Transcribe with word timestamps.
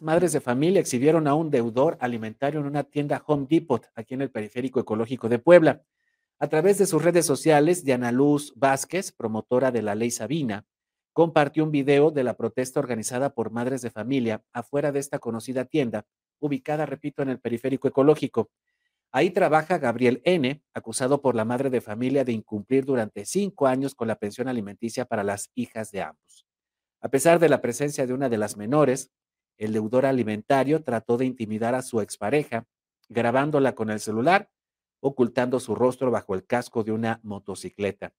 Madres 0.00 0.32
de 0.32 0.40
familia 0.40 0.80
exhibieron 0.80 1.28
a 1.28 1.34
un 1.34 1.50
deudor 1.50 1.98
alimentario 2.00 2.60
en 2.60 2.66
una 2.66 2.84
tienda 2.84 3.22
Home 3.26 3.46
Depot, 3.46 3.86
aquí 3.94 4.14
en 4.14 4.22
el 4.22 4.30
periférico 4.30 4.80
ecológico 4.80 5.28
de 5.28 5.38
Puebla. 5.38 5.82
A 6.38 6.48
través 6.48 6.78
de 6.78 6.86
sus 6.86 7.04
redes 7.04 7.26
sociales, 7.26 7.84
Diana 7.84 8.10
Luz 8.10 8.54
Vázquez, 8.56 9.12
promotora 9.12 9.70
de 9.70 9.82
la 9.82 9.94
ley 9.94 10.10
Sabina, 10.10 10.64
compartió 11.12 11.64
un 11.64 11.70
video 11.70 12.10
de 12.10 12.24
la 12.24 12.34
protesta 12.34 12.80
organizada 12.80 13.34
por 13.34 13.50
madres 13.50 13.82
de 13.82 13.90
familia 13.90 14.42
afuera 14.54 14.90
de 14.90 15.00
esta 15.00 15.18
conocida 15.18 15.66
tienda, 15.66 16.06
ubicada, 16.38 16.86
repito, 16.86 17.20
en 17.20 17.28
el 17.28 17.38
periférico 17.38 17.86
ecológico. 17.86 18.50
Ahí 19.12 19.28
trabaja 19.28 19.76
Gabriel 19.76 20.22
N., 20.24 20.62
acusado 20.72 21.20
por 21.20 21.34
la 21.34 21.44
madre 21.44 21.68
de 21.68 21.82
familia 21.82 22.24
de 22.24 22.32
incumplir 22.32 22.86
durante 22.86 23.26
cinco 23.26 23.66
años 23.66 23.94
con 23.94 24.08
la 24.08 24.14
pensión 24.14 24.48
alimenticia 24.48 25.04
para 25.04 25.24
las 25.24 25.50
hijas 25.54 25.90
de 25.90 26.00
ambos. 26.00 26.46
A 27.02 27.10
pesar 27.10 27.38
de 27.38 27.50
la 27.50 27.60
presencia 27.60 28.06
de 28.06 28.14
una 28.14 28.30
de 28.30 28.38
las 28.38 28.56
menores, 28.56 29.10
el 29.60 29.72
deudor 29.72 30.06
alimentario 30.06 30.82
trató 30.82 31.16
de 31.16 31.26
intimidar 31.26 31.74
a 31.74 31.82
su 31.82 32.00
expareja, 32.00 32.66
grabándola 33.08 33.74
con 33.74 33.90
el 33.90 34.00
celular, 34.00 34.50
ocultando 35.00 35.60
su 35.60 35.74
rostro 35.74 36.10
bajo 36.10 36.34
el 36.34 36.44
casco 36.44 36.82
de 36.82 36.92
una 36.92 37.20
motocicleta. 37.22 38.12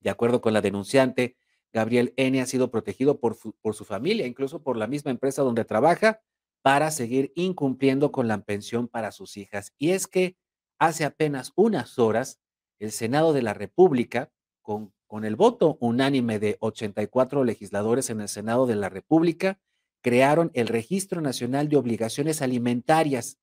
De 0.00 0.10
acuerdo 0.10 0.40
con 0.40 0.52
la 0.52 0.60
denunciante, 0.60 1.36
Gabriel 1.72 2.12
N. 2.16 2.40
ha 2.40 2.46
sido 2.46 2.70
protegido 2.70 3.18
por, 3.18 3.36
su 3.36 3.84
familia, 3.84 4.26
incluso 4.26 4.62
por 4.62 4.76
la 4.76 4.86
misma 4.86 5.10
empresa 5.10 5.42
donde 5.42 5.64
trabaja, 5.64 6.20
para 6.62 6.90
seguir 6.90 7.32
incumpliendo 7.34 8.12
con 8.12 8.28
la 8.28 8.38
pensión 8.42 8.88
para 8.88 9.12
sus 9.12 9.36
hijas. 9.36 9.72
Y 9.78 9.90
es 9.90 10.06
que 10.06 10.36
hace 10.78 11.04
apenas 11.04 11.52
unas 11.56 11.98
horas, 11.98 12.40
el 12.78 12.92
Senado 12.92 13.32
de 13.32 13.42
la 13.42 13.54
República, 13.54 14.30
con 14.62 14.92
con 15.14 15.24
el 15.24 15.36
voto 15.36 15.76
unánime 15.78 16.40
de 16.40 16.56
84 16.58 17.44
legisladores 17.44 18.10
en 18.10 18.20
el 18.20 18.28
Senado 18.28 18.66
de 18.66 18.74
la 18.74 18.88
República, 18.88 19.60
crearon 20.04 20.50
el 20.52 20.68
Registro 20.68 21.22
Nacional 21.22 21.70
de 21.70 21.78
Obligaciones 21.78 22.42
Alimentarias. 22.42 23.38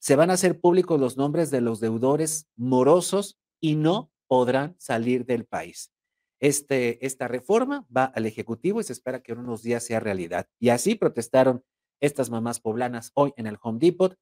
Se 0.00 0.16
van 0.16 0.30
a 0.30 0.34
hacer 0.34 0.58
públicos 0.58 0.98
los 0.98 1.18
nombres 1.18 1.50
de 1.50 1.60
los 1.60 1.80
deudores 1.80 2.48
morosos 2.56 3.38
y 3.60 3.76
no 3.76 4.10
podrán 4.26 4.74
salir 4.78 5.26
del 5.26 5.44
país. 5.44 5.92
Este, 6.40 7.04
esta 7.04 7.28
reforma 7.28 7.86
va 7.94 8.04
al 8.04 8.24
Ejecutivo 8.24 8.80
y 8.80 8.84
se 8.84 8.94
espera 8.94 9.20
que 9.20 9.32
en 9.32 9.40
unos 9.40 9.62
días 9.62 9.84
sea 9.84 10.00
realidad. 10.00 10.46
Y 10.58 10.70
así 10.70 10.94
protestaron 10.94 11.62
estas 12.00 12.30
mamás 12.30 12.58
poblanas 12.58 13.10
hoy 13.12 13.34
en 13.36 13.46
el 13.46 13.58
Home 13.60 13.78
Depot 13.78 14.16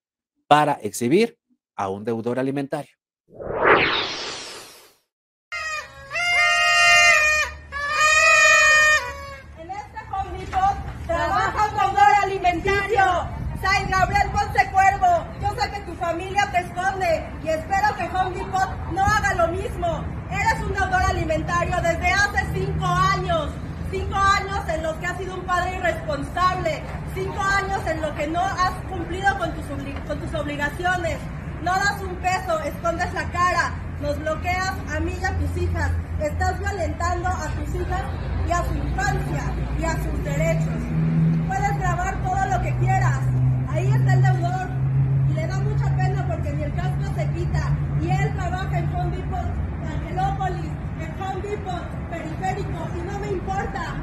para 0.49 0.73
exhibir 0.73 1.39
a 1.77 1.89
un 1.89 2.03
deudor 2.03 2.41
alimentario. 2.41 2.97
Espero 17.59 17.97
que 17.97 18.17
Home 18.17 18.37
Depot 18.37 18.93
no 18.93 19.05
haga 19.05 19.35
lo 19.35 19.49
mismo. 19.49 20.05
Eres 20.31 20.63
un 20.63 20.73
deudor 20.73 21.03
alimentario 21.03 21.77
desde 21.77 22.13
hace 22.13 22.47
cinco 22.55 22.87
años. 22.87 23.51
Cinco 23.91 24.17
años 24.17 24.69
en 24.69 24.83
los 24.83 24.95
que 24.97 25.07
has 25.07 25.19
sido 25.19 25.35
un 25.35 25.45
padre 25.45 25.77
irresponsable. 25.77 26.83
Cinco 27.15 27.41
años 27.41 27.81
en 27.87 28.03
los 28.03 28.13
que 28.13 28.27
no 28.27 28.41
has 28.43 28.73
cumplido 28.89 29.39
con 29.39 29.53
tus, 29.53 29.65
con 30.07 30.19
tus 30.21 30.35
obligaciones. 30.35 31.19
No 31.63 31.73
das 31.73 32.01
un 32.03 32.15
peso, 32.17 32.61
escondes 32.61 33.13
la 33.15 33.25
cara, 33.31 33.75
nos 34.01 34.19
bloqueas 34.19 34.75
a 34.95 35.01
mí 35.01 35.13
y 35.21 35.25
a 35.25 35.37
tus 35.39 35.63
hijas. 35.63 35.91
Estás 36.21 36.59
violentando 36.59 37.29
a 37.29 37.49
tus 37.49 37.75
hijas 37.75 38.03
y 38.47 38.53
a 38.53 38.65
su 38.65 38.75
infancia 38.75 39.43
y 39.79 39.85
a 39.85 39.93
sus 40.03 40.25
derechos. 40.25 40.83
Puedes 41.47 41.79
grabar 41.79 42.17
todo 42.23 42.47
lo 42.47 42.63
que 42.63 42.75
quieras, 42.77 43.21
Ahí 43.77 43.93
está 43.93 44.15
el 44.15 44.23
deudor 44.23 44.69
y 45.29 45.35
le 45.35 45.47
da 45.47 45.59
mucha 45.59 45.95
pena 45.97 46.27
porque 46.27 46.51
ni 46.53 46.63
el 46.63 46.75
casco 46.75 47.13
se 47.15 47.29
quita 47.33 47.77
y 48.01 48.09
él 48.09 48.35
trabaja 48.35 48.79
en 48.79 48.95
Home 48.95 49.17
Depot, 49.17 49.51
Angelópolis, 49.87 50.71
periférico 52.11 52.89
y 52.97 53.01
no 53.03 53.19
me 53.19 53.29
importa. 53.29 53.95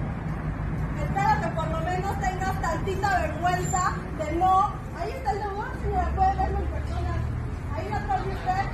Espero 1.01 1.41
que 1.41 1.47
por 1.55 1.67
lo 1.67 1.79
menos 1.81 2.19
tengas 2.19 2.61
tantita 2.61 3.19
vergüenza 3.21 3.93
de 4.17 4.35
no. 4.37 4.71
Ahí 4.99 5.11
está 5.11 5.31
el 5.31 5.39
deudor, 5.39 5.71
señora, 5.81 6.09
puede 6.15 6.35
verlo 6.35 6.59
en 6.59 6.67
persona. 6.67 7.13
Ahí 7.75 7.89
lo 7.89 7.97
trae 8.05 8.21
usted. 8.21 8.65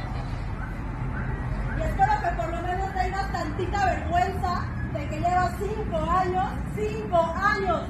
Y 1.78 1.82
espero 1.82 2.14
que 2.22 2.42
por 2.42 2.50
lo 2.50 2.62
menos 2.62 2.94
tengas 2.94 3.32
tantita 3.32 3.86
vergüenza 3.86 4.66
de 4.94 5.08
que 5.08 5.20
llevas 5.20 5.54
cinco 5.60 6.12
años, 6.12 6.46
cinco 6.76 7.36
años 7.36 7.82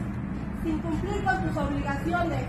sin 0.64 0.80
cumplir 0.80 1.24
con 1.24 1.48
tus 1.48 1.58
obligaciones 1.58 2.46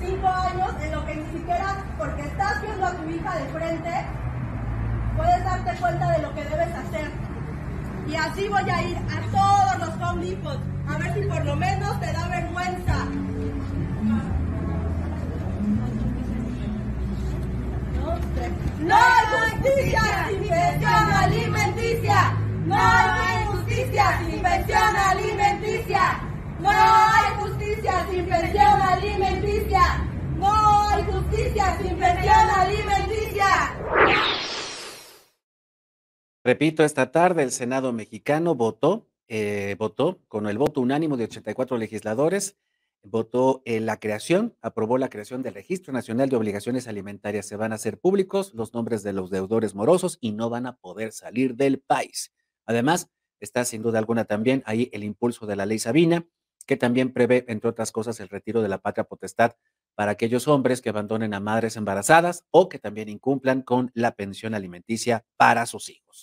cinco 0.00 0.28
años 0.28 0.70
en 0.82 0.92
lo 0.92 1.04
que 1.04 1.14
ni 1.14 1.26
siquiera, 1.26 1.76
porque 1.98 2.22
estás 2.22 2.62
viendo 2.62 2.86
a 2.86 2.92
tu 2.92 3.08
hija 3.10 3.36
de 3.36 3.44
frente, 3.46 4.06
puedes 5.16 5.44
darte 5.70 5.80
cuenta 5.80 6.10
de 6.12 6.22
lo 6.22 6.34
que 6.34 6.44
debes 6.44 6.74
hacer. 6.74 7.10
Y 8.08 8.14
así 8.16 8.48
voy 8.48 8.70
a 8.70 8.82
ir 8.82 8.96
a 8.96 9.20
todos 9.30 9.88
los 9.88 10.20
Depot, 10.20 10.58
a 10.88 10.98
ver 10.98 11.14
si 11.14 11.20
por 11.22 11.44
lo 11.44 11.56
menos 11.56 12.00
te 12.00 12.12
da 12.12 12.28
vergüenza. 12.28 13.04
No 18.80 18.96
hay 18.96 19.26
justicia 19.52 20.02
sin 20.28 20.48
pensión 20.48 21.12
alimenticia. 21.12 22.34
No 22.66 22.76
hay 22.76 23.44
justicia 23.46 24.20
sin 24.26 24.42
pensión 24.42 24.96
alimenticia. 24.96 26.20
No 26.60 26.70
hay 26.70 27.34
justicia 27.38 28.06
sin 28.10 28.26
pensión 28.26 28.82
alimenticia. 28.82 29.82
No 30.36 30.88
hay 30.88 31.04
justicia 31.04 31.78
sin 31.80 31.96
pensión 31.96 32.50
alimenticia. 32.56 32.90
Repito, 36.42 36.84
esta 36.84 37.12
tarde 37.12 37.42
el 37.42 37.50
Senado 37.50 37.92
mexicano 37.92 38.54
votó, 38.54 39.06
eh, 39.28 39.76
votó 39.78 40.20
con 40.26 40.46
el 40.46 40.56
voto 40.56 40.80
unánimo 40.80 41.18
de 41.18 41.24
84 41.24 41.76
legisladores, 41.76 42.56
votó 43.02 43.60
en 43.66 43.84
la 43.84 44.00
creación, 44.00 44.56
aprobó 44.62 44.96
la 44.96 45.10
creación 45.10 45.42
del 45.42 45.54
Registro 45.54 45.92
Nacional 45.92 46.30
de 46.30 46.36
Obligaciones 46.36 46.88
Alimentarias. 46.88 47.46
Se 47.46 47.56
van 47.56 47.72
a 47.72 47.74
hacer 47.74 47.98
públicos 47.98 48.54
los 48.54 48.72
nombres 48.72 49.02
de 49.02 49.12
los 49.12 49.30
deudores 49.30 49.74
morosos 49.74 50.16
y 50.22 50.32
no 50.32 50.48
van 50.48 50.66
a 50.66 50.76
poder 50.76 51.12
salir 51.12 51.56
del 51.56 51.80
país. 51.80 52.32
Además, 52.64 53.10
está 53.38 53.66
sin 53.66 53.82
duda 53.82 53.98
alguna 53.98 54.24
también 54.24 54.62
ahí 54.64 54.88
el 54.92 55.04
impulso 55.04 55.46
de 55.46 55.56
la 55.56 55.66
ley 55.66 55.78
Sabina, 55.78 56.26
que 56.66 56.78
también 56.78 57.12
prevé, 57.12 57.44
entre 57.48 57.68
otras 57.68 57.92
cosas, 57.92 58.18
el 58.20 58.28
retiro 58.28 58.62
de 58.62 58.68
la 58.68 58.78
patria 58.78 59.04
potestad 59.04 59.56
para 59.94 60.12
aquellos 60.12 60.48
hombres 60.48 60.80
que 60.80 60.88
abandonen 60.88 61.34
a 61.34 61.40
madres 61.40 61.76
embarazadas 61.76 62.44
o 62.50 62.68
que 62.68 62.78
también 62.78 63.08
incumplan 63.08 63.60
con 63.62 63.90
la 63.92 64.12
pensión 64.12 64.54
alimenticia 64.54 65.24
para 65.36 65.66
sus 65.66 65.90
hijos. 65.90 66.10